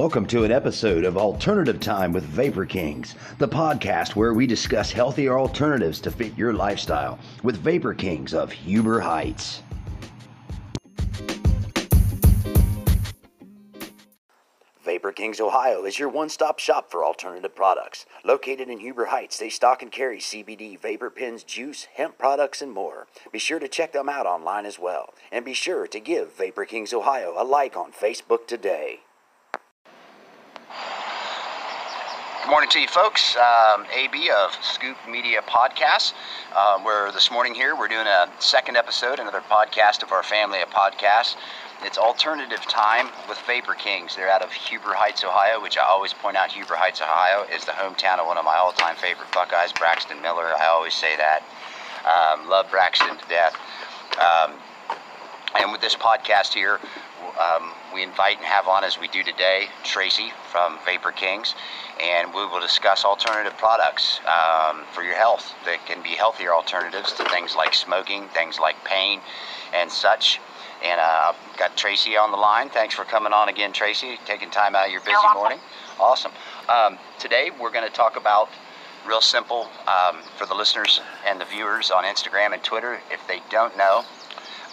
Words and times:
Welcome 0.00 0.24
to 0.28 0.44
an 0.44 0.50
episode 0.50 1.04
of 1.04 1.18
Alternative 1.18 1.78
Time 1.78 2.14
with 2.14 2.24
Vapor 2.24 2.64
Kings, 2.64 3.16
the 3.36 3.46
podcast 3.46 4.16
where 4.16 4.32
we 4.32 4.46
discuss 4.46 4.90
healthier 4.90 5.38
alternatives 5.38 6.00
to 6.00 6.10
fit 6.10 6.38
your 6.38 6.54
lifestyle 6.54 7.18
with 7.42 7.58
Vapor 7.58 7.92
Kings 7.92 8.32
of 8.32 8.50
Huber 8.50 9.00
Heights. 9.00 9.62
Vapor 14.82 15.12
Kings 15.12 15.38
Ohio 15.38 15.84
is 15.84 15.98
your 15.98 16.08
one 16.08 16.30
stop 16.30 16.58
shop 16.58 16.90
for 16.90 17.04
alternative 17.04 17.54
products. 17.54 18.06
Located 18.24 18.70
in 18.70 18.80
Huber 18.80 19.04
Heights, 19.04 19.38
they 19.38 19.50
stock 19.50 19.82
and 19.82 19.92
carry 19.92 20.16
CBD, 20.16 20.80
vapor 20.80 21.10
pens, 21.10 21.44
juice, 21.44 21.88
hemp 21.96 22.16
products, 22.16 22.62
and 22.62 22.72
more. 22.72 23.06
Be 23.32 23.38
sure 23.38 23.58
to 23.58 23.68
check 23.68 23.92
them 23.92 24.08
out 24.08 24.24
online 24.24 24.64
as 24.64 24.78
well. 24.78 25.12
And 25.30 25.44
be 25.44 25.52
sure 25.52 25.86
to 25.88 26.00
give 26.00 26.32
Vapor 26.38 26.64
Kings 26.64 26.94
Ohio 26.94 27.34
a 27.36 27.44
like 27.44 27.76
on 27.76 27.92
Facebook 27.92 28.46
today. 28.46 29.00
Morning 32.50 32.68
to 32.68 32.80
you, 32.80 32.88
folks. 32.88 33.36
Um, 33.36 33.86
AB 33.94 34.28
of 34.30 34.52
Scoop 34.60 34.96
Media 35.08 35.40
Podcasts. 35.40 36.12
Um, 36.50 36.82
we're 36.82 37.12
this 37.12 37.30
morning 37.30 37.54
here. 37.54 37.76
We're 37.76 37.86
doing 37.86 38.08
a 38.08 38.28
second 38.40 38.76
episode, 38.76 39.20
another 39.20 39.40
podcast 39.48 40.02
of 40.02 40.10
our 40.10 40.24
family 40.24 40.60
of 40.60 40.68
podcasts. 40.68 41.36
It's 41.84 41.96
Alternative 41.96 42.60
Time 42.62 43.06
with 43.28 43.38
Vapor 43.46 43.74
Kings. 43.74 44.16
They're 44.16 44.28
out 44.28 44.42
of 44.42 44.50
Huber 44.50 44.94
Heights, 44.94 45.22
Ohio, 45.22 45.62
which 45.62 45.78
I 45.78 45.86
always 45.86 46.12
point 46.12 46.36
out 46.36 46.50
Huber 46.50 46.74
Heights, 46.74 47.00
Ohio 47.00 47.46
is 47.54 47.64
the 47.66 47.70
hometown 47.70 48.18
of 48.18 48.26
one 48.26 48.36
of 48.36 48.44
my 48.44 48.56
all 48.56 48.72
time 48.72 48.96
favorite 48.96 49.30
Buckeyes, 49.30 49.72
Braxton 49.72 50.20
Miller. 50.20 50.50
I 50.58 50.66
always 50.66 50.94
say 50.94 51.16
that. 51.18 51.44
Um, 52.02 52.48
love 52.48 52.68
Braxton 52.68 53.16
to 53.16 53.28
death. 53.28 53.54
Um, 54.18 54.54
and 55.58 55.72
with 55.72 55.80
this 55.80 55.96
podcast 55.96 56.52
here, 56.52 56.78
um, 57.38 57.72
we 57.92 58.02
invite 58.02 58.36
and 58.36 58.46
have 58.46 58.68
on, 58.68 58.84
as 58.84 58.98
we 58.98 59.08
do 59.08 59.22
today, 59.22 59.68
Tracy 59.84 60.32
from 60.50 60.78
Vapor 60.84 61.12
Kings, 61.12 61.54
and 62.00 62.32
we 62.32 62.46
will 62.46 62.60
discuss 62.60 63.04
alternative 63.04 63.56
products 63.58 64.20
um, 64.26 64.84
for 64.92 65.02
your 65.02 65.14
health 65.14 65.54
that 65.64 65.84
can 65.86 66.02
be 66.02 66.10
healthier 66.10 66.54
alternatives 66.54 67.12
to 67.12 67.24
things 67.30 67.56
like 67.56 67.74
smoking, 67.74 68.28
things 68.28 68.58
like 68.58 68.82
pain, 68.84 69.20
and 69.74 69.90
such. 69.90 70.40
And 70.82 70.98
uh, 71.00 71.34
got 71.58 71.76
Tracy 71.76 72.16
on 72.16 72.30
the 72.30 72.38
line. 72.38 72.70
Thanks 72.70 72.94
for 72.94 73.04
coming 73.04 73.32
on 73.32 73.50
again, 73.50 73.72
Tracy. 73.72 74.18
Taking 74.24 74.50
time 74.50 74.74
out 74.74 74.86
of 74.86 74.92
your 74.92 75.02
busy 75.02 75.34
morning. 75.34 75.58
Awesome. 75.98 76.32
Um, 76.70 76.96
today 77.18 77.50
we're 77.60 77.70
going 77.70 77.86
to 77.86 77.92
talk 77.92 78.16
about 78.16 78.48
real 79.06 79.20
simple 79.20 79.68
um, 79.86 80.22
for 80.38 80.46
the 80.46 80.54
listeners 80.54 81.00
and 81.26 81.38
the 81.38 81.44
viewers 81.44 81.90
on 81.90 82.04
Instagram 82.04 82.54
and 82.54 82.62
Twitter. 82.62 83.00
If 83.10 83.26
they 83.28 83.42
don't 83.50 83.76
know 83.76 84.04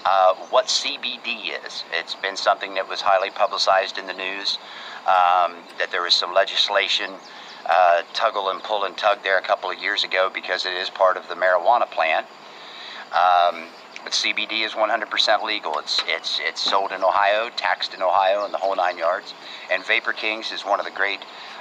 uh, 0.08 0.36
what 0.52 0.68
CBD 0.68 1.52
is, 1.66 1.84
it's 1.92 2.16
been 2.16 2.38
something 2.38 2.76
that 2.76 2.88
was 2.88 3.02
highly 3.02 3.30
publicized 3.30 3.98
in 3.98 4.08
the 4.08 4.14
news. 4.14 4.58
Um, 5.06 5.56
that 5.80 5.90
there 5.92 6.02
was 6.02 6.14
some 6.14 6.34
legislation 6.34 7.12
uh, 7.66 8.04
tuggle 8.14 8.50
and 8.52 8.64
pull 8.64 8.86
and 8.86 8.98
tug 8.98 9.22
there 9.24 9.38
a 9.38 9.42
couple 9.42 9.70
of 9.70 9.78
years 9.78 10.06
ago 10.06 10.32
because 10.34 10.66
it 10.66 10.74
is 10.74 10.90
part 10.90 11.18
of 11.18 11.28
the 11.28 11.36
marijuana 11.36 11.90
plan. 11.92 12.24
Um, 13.12 13.66
but 14.04 14.14
CBD 14.14 14.66
is 14.66 14.74
100% 14.74 15.44
legal. 15.44 15.78
It's 15.80 16.02
it's 16.08 16.40
it's 16.42 16.62
sold 16.62 16.94
in 16.94 17.04
Ohio, 17.04 17.50
taxed 17.58 17.94
in 17.94 18.02
Ohio, 18.02 18.46
and 18.46 18.54
the 18.54 18.58
whole 18.58 18.76
nine 18.78 18.98
yards. 18.98 19.34
And 19.70 19.84
Vapor 19.84 20.14
Kings 20.14 20.54
is 20.54 20.64
one 20.64 20.80
of 20.80 20.86
the 20.86 20.92
great 20.92 21.20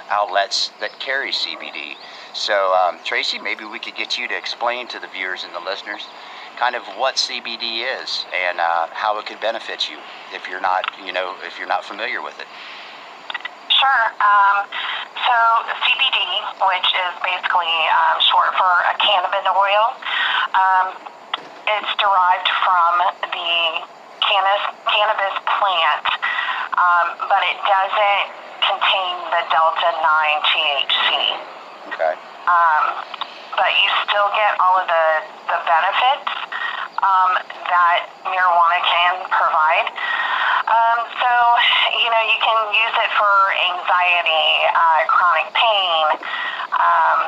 outlets 0.09 0.71
that 0.79 0.97
carry 0.99 1.31
CBD. 1.31 1.95
So 2.33 2.73
um, 2.75 2.99
Tracy, 3.03 3.39
maybe 3.39 3.65
we 3.65 3.79
could 3.79 3.95
get 3.95 4.17
you 4.17 4.29
to 4.29 4.37
explain 4.37 4.87
to 4.87 4.99
the 4.99 5.07
viewers 5.07 5.43
and 5.43 5.53
the 5.53 5.59
listeners 5.59 6.05
kind 6.59 6.75
of 6.75 6.83
what 6.97 7.15
CBD 7.15 7.85
is 7.85 8.25
and 8.33 8.59
uh, 8.59 8.87
how 8.91 9.17
it 9.19 9.25
could 9.25 9.39
benefit 9.39 9.89
you 9.89 9.97
if 10.33 10.49
you're 10.49 10.61
not 10.61 10.85
you 11.05 11.13
know 11.13 11.35
if 11.45 11.57
you're 11.57 11.69
not 11.69 11.85
familiar 11.85 12.21
with 12.21 12.37
it. 12.39 12.47
Sure. 13.69 14.05
Um, 14.17 14.65
so 15.21 15.35
CBD, 15.85 16.17
which 16.65 16.89
is 16.97 17.13
basically 17.21 17.77
um, 17.93 18.17
short 18.25 18.49
for 18.57 18.73
a 18.89 18.95
cannabis 18.97 19.45
oil, 19.53 19.93
um, 20.57 20.97
it's 21.67 21.93
derived 22.01 22.49
from 22.65 22.93
the 23.21 23.85
cannabis, 24.25 24.63
cannabis 24.89 25.35
plant, 25.45 26.05
um, 26.73 27.07
but 27.29 27.43
it 27.45 27.59
doesn't 27.69 28.25
contain 28.65 29.13
the 29.29 29.43
delta 29.53 29.89
9 29.93 30.49
THC. 30.49 31.11
Okay. 31.93 32.13
Um, 32.47 32.83
but 33.57 33.71
you 33.75 33.87
still 34.07 34.29
get 34.37 34.55
all 34.61 34.77
of 34.79 34.87
the, 34.87 35.07
the 35.51 35.59
benefits 35.65 36.29
um, 37.03 37.31
that 37.67 38.07
marijuana 38.23 38.79
can 38.85 39.13
provide. 39.33 39.87
Um, 40.67 40.99
so, 41.19 41.31
you 41.97 42.09
know, 42.09 42.23
you 42.23 42.37
can 42.39 42.59
use 42.71 42.95
it 43.01 43.11
for 43.17 43.33
anxiety, 43.73 44.47
uh, 44.71 45.01
chronic 45.09 45.49
pain. 45.57 46.05
Um, 46.71 47.19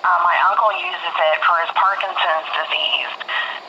uh, 0.00 0.18
my 0.24 0.36
uncle 0.48 0.72
uses 0.72 1.14
it 1.14 1.38
for 1.44 1.60
his 1.60 1.70
Parkinson's 1.76 2.48
disease. 2.56 3.12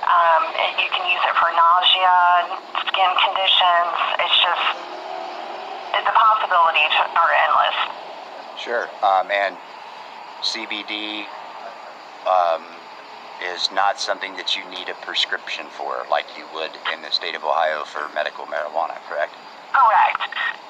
Um, 0.07 0.41
you 0.79 0.89
can 0.95 1.05
use 1.11 1.23
it 1.27 1.35
for 1.35 1.51
nausea, 1.51 2.55
skin 2.87 3.11
conditions. 3.19 3.95
It's 4.15 4.37
just, 4.39 4.65
the 6.07 6.15
possibilities 6.15 6.93
are 7.19 7.31
endless. 7.35 7.77
Sure. 8.55 8.85
Um, 9.03 9.27
and 9.27 9.59
CBD 10.41 11.25
um, 12.25 12.65
is 13.53 13.69
not 13.73 13.99
something 13.99 14.33
that 14.37 14.57
you 14.57 14.65
need 14.73 14.89
a 14.89 14.97
prescription 15.05 15.65
for, 15.77 16.05
like 16.09 16.25
you 16.37 16.45
would 16.53 16.73
in 16.93 17.01
the 17.01 17.09
state 17.13 17.33
of 17.37 17.45
Ohio 17.45 17.85
for 17.85 18.09
medical 18.13 18.45
marijuana, 18.45 18.97
correct? 19.05 19.33
Correct, 19.73 20.21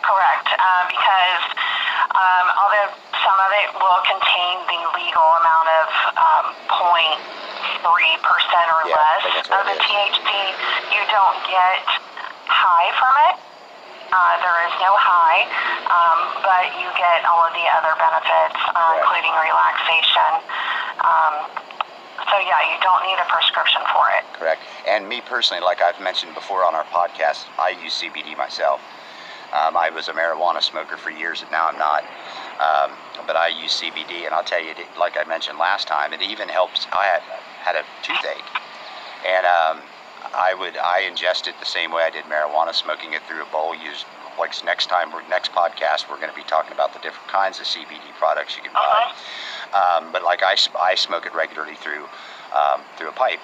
correct. 0.03 0.47
Uh, 0.55 0.83
because 0.91 1.43
um, 2.11 2.45
although 2.59 2.91
some 3.23 3.39
of 3.39 3.51
it 3.63 3.69
will 3.79 4.01
contain 4.07 4.55
the 4.67 4.79
legal 4.95 5.27
amount 5.39 5.67
of 5.83 5.87
um, 6.19 6.45
0.3% 6.67 7.17
or 7.87 8.83
Yeah, 8.87 8.99
less 8.99 9.23
of 9.55 9.63
the. 9.67 9.75
THC, 9.81 10.31
you 10.91 11.01
don't 11.11 11.39
get 11.47 11.83
high 12.47 12.91
from 12.99 13.15
it. 13.31 13.50
Uh, 14.11 14.35
there 14.43 14.59
is 14.67 14.75
no 14.83 14.91
high, 14.99 15.47
um, 15.87 16.19
but 16.43 16.67
you 16.75 16.87
get 16.99 17.23
all 17.31 17.47
of 17.47 17.53
the 17.55 17.63
other 17.79 17.95
benefits, 17.95 18.59
uh, 18.67 18.75
Right. 18.75 18.99
including 18.99 19.31
relaxation. 19.39 20.31
Um, 20.99 21.33
so 22.27 22.35
yeah, 22.43 22.59
you 22.67 22.77
don't 22.83 23.03
need 23.07 23.17
a 23.19 23.25
prescription 23.31 23.81
for 23.87 24.03
it. 24.19 24.23
Correct. 24.35 24.61
And 24.87 25.07
me 25.07 25.21
personally, 25.21 25.63
like 25.63 25.81
I've 25.81 25.99
mentioned 25.99 26.35
before 26.35 26.65
on 26.65 26.75
our 26.75 26.83
podcast, 26.91 27.47
I 27.57 27.69
use 27.69 27.93
CBD 27.95 28.35
myself. 28.35 28.81
Um, 29.53 29.75
I 29.75 29.89
was 29.89 30.07
a 30.07 30.13
marijuana 30.13 30.61
smoker 30.61 30.97
for 30.97 31.09
years, 31.09 31.41
and 31.41 31.51
now 31.51 31.67
I'm 31.67 31.77
not. 31.77 32.03
Um, 32.59 32.91
but 33.27 33.35
I 33.35 33.47
use 33.47 33.71
CBD, 33.81 34.25
and 34.25 34.33
I'll 34.35 34.43
tell 34.43 34.61
you, 34.63 34.73
like 34.99 35.17
I 35.17 35.23
mentioned 35.23 35.57
last 35.57 35.87
time, 35.87 36.13
it 36.13 36.21
even 36.21 36.47
helps. 36.47 36.87
I 36.91 37.05
had, 37.05 37.21
had 37.63 37.75
a 37.75 37.83
toothache, 38.03 38.43
and 39.27 39.45
um, 39.45 39.81
I 40.33 40.53
would 40.53 40.77
I 40.77 41.01
ingest 41.09 41.47
it 41.47 41.55
the 41.59 41.65
same 41.65 41.91
way 41.91 42.03
I 42.03 42.09
did 42.09 42.25
marijuana, 42.25 42.73
smoking 42.73 43.13
it 43.13 43.21
through 43.27 43.41
a 43.43 43.45
bowl. 43.51 43.75
Used 43.75 44.05
like 44.39 44.53
next 44.63 44.87
time, 44.87 45.11
next 45.29 45.51
podcast, 45.51 46.09
we're 46.09 46.17
going 46.17 46.29
to 46.29 46.35
be 46.35 46.43
talking 46.47 46.71
about 46.71 46.93
the 46.93 46.99
different 46.99 47.27
kinds 47.27 47.59
of 47.59 47.65
CBD 47.65 48.01
products 48.17 48.55
you 48.55 48.63
can 48.63 48.73
buy. 48.73 49.11
Um, 49.73 50.11
but 50.11 50.23
like 50.23 50.41
I, 50.43 50.55
I 50.79 50.95
smoke 50.95 51.25
it 51.25 51.33
regularly 51.35 51.75
through 51.75 52.05
um, 52.55 52.81
through 52.97 53.09
a 53.09 53.13
pipe, 53.13 53.39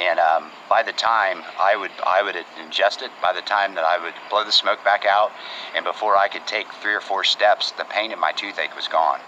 and 0.00 0.18
um, 0.20 0.50
by 0.68 0.82
the 0.82 0.92
time 0.92 1.42
I 1.58 1.76
would 1.76 1.90
I 2.06 2.22
would 2.22 2.36
ingest 2.60 3.02
it, 3.02 3.10
by 3.22 3.32
the 3.32 3.42
time 3.42 3.74
that 3.74 3.84
I 3.84 3.98
would 3.98 4.14
blow 4.30 4.44
the 4.44 4.52
smoke 4.52 4.82
back 4.84 5.04
out, 5.04 5.32
and 5.74 5.84
before 5.84 6.16
I 6.16 6.28
could 6.28 6.46
take 6.46 6.66
three 6.82 6.94
or 6.94 7.00
four 7.00 7.24
steps, 7.24 7.72
the 7.72 7.84
pain 7.84 8.12
in 8.12 8.18
my 8.20 8.32
toothache 8.32 8.76
was 8.76 8.88
gone. 8.88 9.20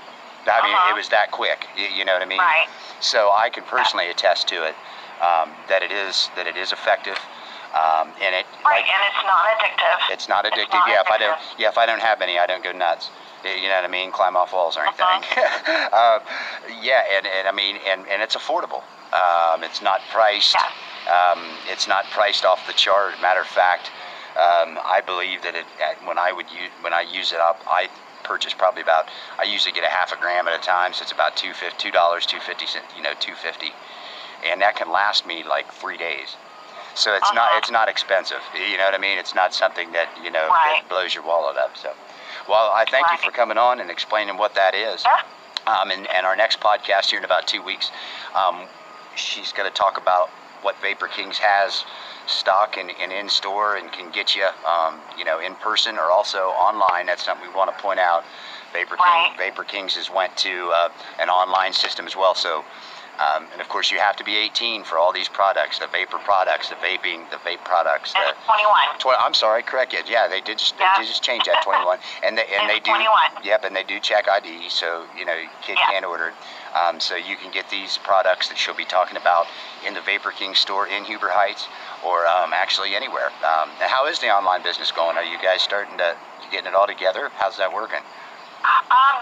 I 0.47 0.63
mean, 0.65 0.73
Uh-huh. 0.75 0.95
it 0.95 0.97
was 0.97 1.09
that 1.11 1.31
quick. 1.31 1.67
You, 1.77 1.85
you 1.89 2.05
know 2.07 2.15
what 2.15 2.23
I 2.23 2.27
mean? 2.27 2.39
Right. 2.39 2.69
So 3.01 3.31
I 3.33 3.51
can 3.51 3.65
personally 3.65 4.09
attest 4.09 4.49
to 4.49 4.65
it 4.67 4.75
um, 5.21 5.51
that 5.69 5.83
it 5.83 5.91
is 5.93 6.31
that 6.37 6.47
it 6.47 6.57
is 6.57 6.73
effective, 6.73 7.19
um, 7.75 8.11
and 8.23 8.35
it 8.35 8.47
Right, 8.65 8.83
like, 8.83 8.89
and 8.89 9.03
it's 9.09 9.25
not 9.27 9.43
addictive. 9.55 9.99
it's 10.15 10.29
not 10.29 10.45
It's 10.47 10.55
addictive. 10.57 10.75
not 10.79 10.89
yeah, 10.89 11.01
if 11.01 11.11
I 11.11 11.19
don't, 11.19 11.39
yeah, 11.59 11.69
if 11.69 11.79
I 11.79 11.87
don't 11.87 12.01
have 12.03 12.21
any, 12.23 12.39
I 12.39 12.47
don't 12.47 12.63
go 12.65 12.73
nuts. 12.73 13.11
You 13.45 13.69
know 13.69 13.77
what 13.77 13.85
I 13.85 13.89
mean? 13.89 14.11
Climb 14.11 14.37
off 14.37 14.53
walls 14.53 14.77
or 14.77 14.83
anything. 14.83 15.07
Uh-huh. 15.07 16.19
um, 16.19 16.27
yeah, 16.83 17.03
and, 17.17 17.25
and 17.27 17.47
I 17.47 17.53
mean, 17.53 17.77
and, 17.87 18.03
and 18.09 18.21
it's 18.21 18.35
affordable. 18.35 18.83
Um, 19.15 19.63
it's 19.63 19.81
not 19.81 20.01
priced. 20.11 20.57
Um, 21.07 21.39
it's 21.71 21.87
not 21.87 22.05
priced 22.11 22.45
off 22.45 22.67
the 22.67 22.73
chart. 22.75 23.15
Matter 23.23 23.41
of 23.41 23.47
fact, 23.47 23.91
um, 24.35 24.77
I 24.83 25.01
believe 25.07 25.43
that 25.43 25.55
it 25.55 25.65
when 26.05 26.19
I 26.19 26.33
would 26.33 26.51
use 26.51 26.71
when 26.83 26.93
I 26.93 27.03
use 27.03 27.33
it 27.33 27.39
up, 27.39 27.63
I 27.67 27.89
purchase 28.25 28.53
probably 28.53 28.83
about. 28.83 29.07
I 29.39 29.45
usually 29.45 29.73
get 29.73 29.85
a 29.85 29.89
half 29.89 30.13
a 30.13 30.19
gram 30.19 30.49
at 30.49 30.59
a 30.59 30.63
time, 30.63 30.93
so 30.93 31.03
it's 31.03 31.13
about 31.13 31.37
two 31.37 31.53
fifty, 31.55 31.79
two 31.89 31.91
dollars, 31.93 32.27
two 32.27 32.41
fifty 32.41 32.67
cent. 32.67 32.85
You 32.97 33.03
know, 33.03 33.15
two 33.21 33.35
fifty, 33.35 33.71
and 34.45 34.61
that 34.61 34.77
can 34.77 34.91
last 34.91 35.27
me 35.27 35.43
like 35.45 35.71
three 35.73 35.97
days. 35.97 36.37
So 36.95 37.15
it's 37.15 37.33
not 37.33 37.51
Uh-huh. 37.51 37.59
it's 37.59 37.71
not 37.71 37.89
expensive. 37.89 38.41
You 38.55 38.77
know 38.77 38.85
what 38.85 38.95
I 38.95 38.99
mean? 38.99 39.19
It's 39.19 39.35
not 39.35 39.55
something 39.55 39.93
that 39.93 40.09
you 40.23 40.31
know 40.31 40.49
Right. 40.49 40.81
that 40.81 40.89
blows 40.89 41.15
your 41.15 41.23
wallet 41.25 41.57
up. 41.57 41.77
So, 41.77 41.95
well, 42.49 42.73
I 42.75 42.85
thank 42.87 43.11
you 43.13 43.19
for 43.19 43.31
coming 43.31 43.59
on 43.59 43.81
and 43.81 43.91
explaining 43.91 44.37
what 44.37 44.55
that 44.55 44.75
is. 44.75 45.05
Yeah. 45.05 45.23
Um, 45.73 45.91
and, 45.91 46.07
and 46.09 46.25
our 46.27 46.35
next 46.35 46.61
podcast 46.61 47.11
here 47.11 47.19
in 47.19 47.25
about 47.25 47.47
two 47.47 47.63
weeks, 47.63 47.91
um, 48.35 48.67
she's 49.17 49.53
going 49.53 49.69
to 49.71 49.75
talk 49.75 49.99
about 49.99 50.31
what 50.63 50.81
Vapor 50.81 51.09
Kings 51.09 51.39
has 51.39 51.85
stock 52.27 52.77
and, 52.79 52.91
and 53.01 53.13
in 53.13 53.29
store 53.29 53.77
and 53.77 53.93
can 53.93 54.11
get 54.11 54.35
you, 54.35 54.47
um, 54.67 54.99
you 55.17 55.25
know, 55.25 55.39
in 55.41 55.55
person 55.57 55.97
or 55.99 56.11
also 56.11 56.49
online. 56.57 57.07
That's 57.07 57.23
something 57.25 57.47
we 57.47 57.55
want 57.55 57.71
to 57.75 57.83
point 57.83 58.01
out. 58.01 58.25
Vapor, 58.73 58.97
Right. 58.97 59.29
King, 59.31 59.39
Vapor 59.39 59.65
Kings 59.65 59.95
has 59.97 60.11
went 60.11 60.37
to 60.39 60.71
uh, 60.75 60.89
an 61.21 61.29
online 61.29 61.73
system 61.73 62.07
as 62.07 62.17
well. 62.17 62.35
So, 62.35 62.65
um, 63.19 63.47
and 63.53 63.61
of 63.61 63.69
course, 63.69 63.91
you 63.91 63.99
have 63.99 64.17
to 64.17 64.25
be 64.25 64.37
18 64.37 64.85
for 64.85 64.97
all 64.99 65.13
these 65.13 65.29
products, 65.29 65.79
the 65.79 65.87
vapor 65.89 66.19
products, 66.19 66.69
the 66.69 66.77
vaping, 66.77 67.29
the 67.31 67.37
vape 67.39 67.63
products. 67.65 68.13
The, 68.13 68.35
21. 68.47 68.99
Tw- 68.99 69.19
I'm 69.21 69.35
sorry, 69.35 69.63
correct 69.63 69.95
it. 69.95 70.09
Yeah, 70.09 70.29
they 70.29 70.41
did 70.41 70.59
just 70.59 70.79
they 70.79 70.85
did 70.97 71.07
just 71.07 71.23
change 71.23 71.45
that 71.45 71.63
21, 71.65 71.99
and 72.25 72.39
they 72.39 72.45
and 72.59 72.69
they 72.71 72.79
do. 72.81 72.91
21. 72.93 73.11
Yep, 73.45 73.65
and 73.65 73.75
they 73.77 73.85
do 73.85 73.99
check 74.01 74.29
ID, 74.29 74.69
so 74.69 75.05
you 75.17 75.25
know 75.25 75.37
kid 75.63 75.77
Yeah. 75.79 75.87
can't 75.91 76.05
order 76.05 76.29
it. 76.29 76.35
Um, 76.77 77.01
so 77.01 77.17
you 77.17 77.35
can 77.37 77.51
get 77.51 77.69
these 77.71 77.99
products 77.99 78.49
that 78.49 78.59
she'll 78.59 78.77
be 78.77 78.85
talking 78.85 79.17
about 79.17 79.47
in 79.87 79.95
the 79.95 80.01
Vapor 80.03 80.31
King 80.33 80.55
store 80.55 80.87
in 80.87 81.05
Huber 81.05 81.31
Heights, 81.31 81.67
or 82.05 82.27
um, 82.27 82.53
actually 82.53 82.95
anywhere. 82.95 83.33
Um, 83.43 83.71
how 83.81 84.07
is 84.07 84.19
the 84.21 84.29
online 84.29 84.63
business 84.63 84.93
going? 84.93 85.17
Are 85.17 85.25
you 85.25 85.39
guys 85.43 85.63
starting 85.63 85.97
to 85.99 86.15
getting 86.53 86.69
it 86.69 86.75
all 86.75 86.87
together? 86.87 87.31
How's 87.35 87.57
that 87.57 87.73
working? 87.73 88.01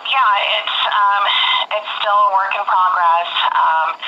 Yeah, 0.07 0.63
it's 0.63 0.79
um, 0.87 1.27
it's 1.75 1.91
still 1.99 2.15
a 2.15 2.31
work 2.31 2.55
in 2.55 2.63
progress. 2.63 3.27
Um, 3.59 3.99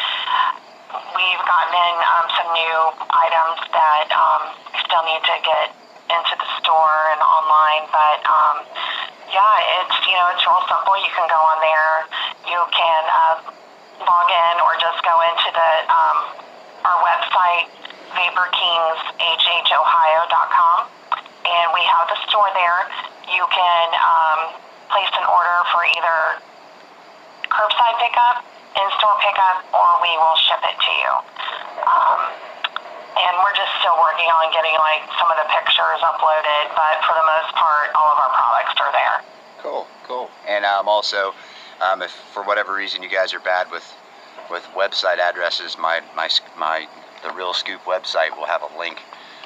we've 1.19 1.43
gotten 1.43 1.75
in 1.75 1.99
um, 2.07 2.31
some 2.39 2.55
new 2.55 2.95
items 3.11 3.59
that 3.75 4.07
um, 4.15 4.55
still 4.87 5.03
need 5.03 5.19
to 5.27 5.43
get 5.43 5.75
into 6.07 6.39
the 6.39 6.47
store 6.63 7.11
and 7.13 7.21
online, 7.21 7.91
but 7.91 8.23
um, 8.31 8.63
yeah, 9.35 9.83
it's 9.83 9.99
you 10.07 10.15
know 10.15 10.31
it's 10.31 10.47
real 10.47 10.63
simple. 10.71 10.95
You 11.03 11.11
can 11.19 11.27
go 11.27 11.43
on 11.43 11.59
there, 11.67 12.07
you 12.47 12.63
can 12.71 13.03
uh, 13.11 13.43
log 14.07 14.31
in, 14.31 14.55
or 14.63 14.79
just 14.79 15.03
go 15.03 15.19
into 15.35 15.51
the 15.51 15.71
um, 15.91 16.31
our 16.87 17.03
website 17.03 17.75
vaporkingshhohio.com, 18.15 20.79
and 21.43 21.67
we 21.75 21.83
have 21.91 22.07
the 22.07 22.23
store 22.31 22.55
there. 22.55 22.87
You 23.35 23.43
can 23.51 23.87
um, 23.99 24.55
place 24.89 25.13
an 25.17 25.27
order 25.29 25.59
for 25.73 25.85
either 25.85 26.19
curbside 27.49 27.97
pickup, 28.01 28.45
in-store 28.77 29.17
pickup, 29.25 29.65
or 29.73 29.89
we 30.05 30.13
will 30.17 30.39
ship 30.49 30.63
it 30.65 30.77
to 30.77 30.93
you. 30.93 31.13
Um, 31.85 32.21
and 33.19 33.33
we're 33.43 33.57
just 33.57 33.73
still 33.83 33.97
working 33.99 34.29
on 34.31 34.53
getting 34.53 34.77
like 34.79 35.03
some 35.19 35.29
of 35.33 35.37
the 35.41 35.49
pictures 35.51 36.01
uploaded, 36.05 36.65
but 36.77 37.03
for 37.03 37.15
the 37.19 37.27
most 37.27 37.51
part, 37.57 37.91
all 37.97 38.15
of 38.15 38.19
our 38.21 38.33
products 38.37 38.77
are 38.79 38.93
there. 38.93 39.17
Cool, 39.59 39.85
cool. 40.07 40.31
And 40.47 40.65
um, 40.65 40.87
also, 40.87 41.35
um, 41.83 42.03
if 42.03 42.13
for 42.33 42.43
whatever 42.45 42.75
reason 42.75 43.03
you 43.03 43.11
guys 43.11 43.35
are 43.35 43.41
bad 43.41 43.71
with 43.71 43.87
with 44.51 44.63
website 44.75 45.19
addresses, 45.19 45.77
my 45.77 46.01
my 46.15 46.29
my 46.57 46.87
the 47.23 47.33
Real 47.33 47.53
Scoop 47.53 47.83
website 47.85 48.37
will 48.37 48.47
have 48.47 48.63
a 48.63 48.79
link 48.79 49.03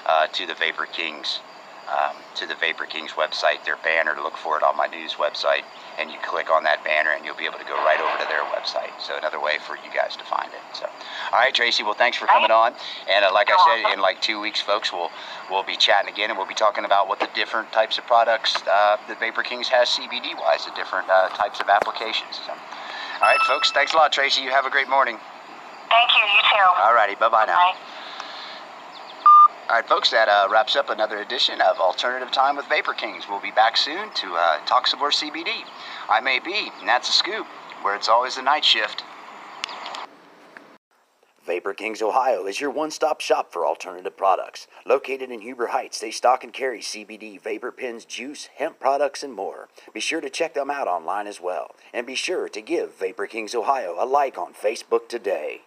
uh, 0.06 0.27
to 0.29 0.47
the 0.47 0.55
Vapor 0.55 0.87
Kings 0.87 1.41
um, 1.88 2.17
to 2.37 2.46
the 2.46 2.55
Vapor 2.56 2.87
Kings 2.87 3.12
website. 3.12 3.64
Their 3.64 3.76
banner. 3.82 4.14
To 4.14 4.23
look 4.23 4.37
for 4.37 4.56
it 4.56 4.62
on 4.62 4.76
my 4.76 4.87
news 4.87 5.14
website, 5.14 5.62
and 5.99 6.11
you 6.11 6.19
click 6.23 6.50
on 6.50 6.64
that 6.64 6.84
banner, 6.84 7.11
and 7.11 7.25
you'll 7.25 7.37
be 7.37 7.46
able 7.46 7.58
to 7.58 7.64
go 7.64 7.75
right 7.84 8.00
over 8.00 8.17
to 8.23 8.29
their 8.29 8.44
website. 8.52 8.93
So 9.00 9.17
another 9.17 9.40
way 9.40 9.58
for 9.67 9.76
you 9.76 9.90
guys 9.94 10.17
to 10.17 10.25
find 10.25 10.52
it. 10.52 10.61
So, 10.76 10.87
all 11.32 11.38
right, 11.40 11.55
Tracy. 11.55 11.82
Well, 11.82 11.94
thanks 11.94 12.17
for 12.17 12.26
coming 12.26 12.50
on. 12.50 12.75
And 13.08 13.25
uh, 13.25 13.32
like 13.32 13.49
I 13.50 13.56
said, 13.64 13.94
in 13.94 14.00
like 14.00 14.20
two 14.20 14.40
weeks, 14.40 14.61
folks, 14.61 14.93
we'll 14.93 15.11
we'll 15.50 15.64
be 15.64 15.76
chatting 15.76 16.12
again, 16.12 16.31
and 16.31 16.38
we'll 16.38 16.49
be 16.49 16.55
talking 16.55 16.84
about 16.84 17.08
what 17.08 17.20
the 17.20 17.29
different 17.34 17.73
types 17.73 17.99
of 17.99 18.06
products 18.06 18.56
uh, 18.67 18.96
that 19.08 19.19
Vapor 19.20 19.43
Kings 19.43 19.69
has 19.69 19.88
CBD 19.88 20.38
wise, 20.38 20.64
the 20.64 20.73
different 20.75 21.08
uh, 21.08 21.29
types 21.31 21.61
of 21.61 21.69
applications. 21.69 22.40
So, 22.46 22.52
all 22.52 23.29
right, 23.29 23.40
folks. 23.46 23.70
Thanks 23.73 23.94
a 23.94 23.96
lot, 23.96 24.12
Tracy. 24.12 24.43
You 24.43 24.50
have 24.50 24.67
a 24.67 24.70
great 24.70 24.88
morning. 24.88 25.19
Thank 25.88 26.11
you. 26.17 26.25
You 26.25 26.43
too. 26.52 26.69
All 26.82 26.94
righty. 26.94 27.14
Bye 27.17 27.29
bye 27.29 27.44
now. 27.44 27.56
Bye. 27.56 27.76
All 29.72 29.78
right, 29.78 29.88
folks, 29.88 30.10
that 30.10 30.28
uh, 30.28 30.48
wraps 30.50 30.76
up 30.76 30.90
another 30.90 31.20
edition 31.20 31.62
of 31.62 31.78
Alternative 31.78 32.30
Time 32.30 32.56
with 32.56 32.66
Vapor 32.66 32.92
Kings. 32.92 33.24
We'll 33.26 33.40
be 33.40 33.52
back 33.52 33.78
soon 33.78 34.10
to 34.16 34.34
uh, 34.34 34.58
talk 34.66 34.86
some 34.86 34.98
more 34.98 35.08
CBD. 35.08 35.48
I 36.10 36.20
may 36.20 36.40
be, 36.40 36.70
and 36.78 36.86
that's 36.86 37.08
a 37.08 37.12
scoop, 37.12 37.46
where 37.80 37.94
it's 37.94 38.06
always 38.06 38.36
the 38.36 38.42
night 38.42 38.66
shift. 38.66 39.02
Vapor 41.46 41.72
Kings 41.72 42.02
Ohio 42.02 42.44
is 42.44 42.60
your 42.60 42.69
one 42.69 42.90
stop 42.90 43.22
shop 43.22 43.50
for 43.50 43.64
alternative 43.64 44.14
products. 44.14 44.66
Located 44.84 45.30
in 45.30 45.40
Huber 45.40 45.69
Heights, 45.69 46.00
they 46.00 46.10
stock 46.10 46.44
and 46.44 46.52
carry 46.52 46.80
CBD, 46.80 47.40
vapor 47.40 47.72
pens, 47.72 48.04
juice, 48.04 48.50
hemp 48.54 48.78
products, 48.78 49.22
and 49.22 49.32
more. 49.32 49.70
Be 49.94 50.00
sure 50.00 50.20
to 50.20 50.28
check 50.28 50.52
them 50.52 50.70
out 50.70 50.86
online 50.86 51.26
as 51.26 51.40
well. 51.40 51.74
And 51.94 52.06
be 52.06 52.14
sure 52.14 52.50
to 52.50 52.60
give 52.60 52.98
Vapor 52.98 53.26
Kings 53.26 53.54
Ohio 53.54 53.96
a 53.98 54.04
like 54.04 54.36
on 54.36 54.52
Facebook 54.52 55.08
today. 55.08 55.62